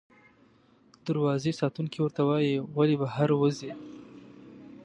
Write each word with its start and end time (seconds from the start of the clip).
دروازې 1.07 1.51
ساتونکی 1.61 1.97
ورته 2.01 2.21
وایي، 2.27 2.55
ولې 2.77 2.95
بهر 3.01 3.29
وځې؟ 3.41 3.71